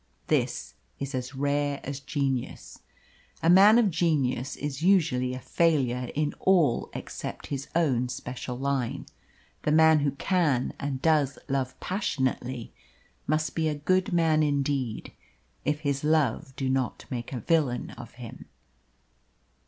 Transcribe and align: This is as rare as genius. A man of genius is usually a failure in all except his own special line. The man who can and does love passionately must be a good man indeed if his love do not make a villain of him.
This 0.29 0.73
is 0.99 1.13
as 1.13 1.35
rare 1.35 1.79
as 1.83 1.99
genius. 1.99 2.79
A 3.43 3.51
man 3.51 3.77
of 3.77 3.91
genius 3.91 4.55
is 4.55 4.81
usually 4.81 5.35
a 5.35 5.39
failure 5.39 6.09
in 6.15 6.33
all 6.39 6.89
except 6.95 7.45
his 7.53 7.67
own 7.75 8.09
special 8.09 8.57
line. 8.57 9.05
The 9.61 9.71
man 9.71 9.99
who 9.99 10.13
can 10.13 10.73
and 10.79 11.03
does 11.03 11.37
love 11.47 11.79
passionately 11.79 12.73
must 13.27 13.53
be 13.53 13.67
a 13.67 13.75
good 13.75 14.11
man 14.11 14.41
indeed 14.41 15.13
if 15.65 15.81
his 15.81 16.03
love 16.03 16.55
do 16.55 16.67
not 16.67 17.05
make 17.11 17.31
a 17.31 17.39
villain 17.41 17.91
of 17.91 18.13
him. 18.15 18.45